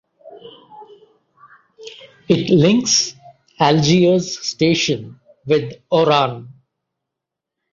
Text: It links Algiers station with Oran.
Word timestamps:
It 2.27 2.49
links 2.49 3.13
Algiers 3.59 4.39
station 4.43 5.19
with 5.45 5.75
Oran. 5.91 6.47